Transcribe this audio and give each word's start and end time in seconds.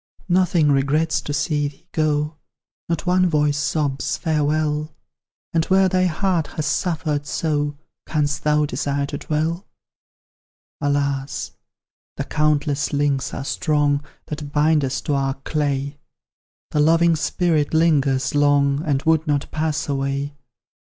"Nothing 0.29 0.71
regrets 0.71 1.21
to 1.21 1.31
see 1.31 1.67
thee 1.67 1.87
go 1.91 2.37
Not 2.89 3.05
one 3.05 3.29
voice 3.29 3.59
sobs' 3.59 4.17
farewell;' 4.17 4.95
And 5.53 5.63
where 5.65 5.87
thy 5.87 6.05
heart 6.05 6.47
has 6.57 6.65
suffered 6.65 7.27
so, 7.27 7.77
Canst 8.07 8.43
thou 8.43 8.65
desire 8.65 9.05
to 9.05 9.19
dwell?" 9.19 9.67
"Alas! 10.81 11.51
the 12.17 12.23
countless 12.23 12.91
links 12.91 13.31
are 13.31 13.45
strong 13.45 14.03
That 14.25 14.51
bind 14.51 14.83
us 14.83 15.01
to 15.01 15.13
our 15.13 15.35
clay; 15.35 15.99
The 16.71 16.79
loving 16.79 17.15
spirit 17.15 17.71
lingers 17.71 18.33
long, 18.33 18.83
And 18.83 19.03
would 19.03 19.27
not 19.27 19.51
pass 19.51 19.87
away! 19.87 20.33